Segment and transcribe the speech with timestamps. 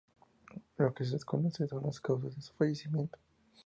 [0.79, 3.19] Lo que se desconocen son las causas de su fallecimiento.